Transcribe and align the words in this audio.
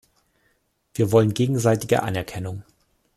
Wir 0.95 1.11
wollen 1.11 1.35
gegenseitige 1.35 2.01
Anerkennung. 2.01 2.63